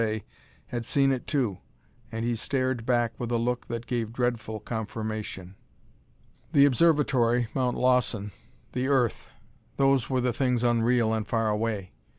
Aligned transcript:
A., 0.03 0.23
had 0.69 0.83
seen 0.83 1.11
it 1.11 1.27
too, 1.27 1.59
and 2.11 2.25
he 2.25 2.35
stared 2.35 2.87
back 2.87 3.13
with 3.19 3.29
a 3.31 3.37
look 3.37 3.67
that 3.67 3.85
gave 3.85 4.11
dreadful 4.11 4.59
confirmation. 4.59 5.53
The 6.53 6.65
observatory 6.65 7.49
Mount 7.53 7.77
Lawson 7.77 8.31
the 8.71 8.87
earth! 8.87 9.29
those 9.77 10.09
were 10.09 10.19
the 10.19 10.33
things 10.33 10.63
unreal 10.63 11.13
and 11.13 11.27
far 11.27 11.49
away. 11.49 11.91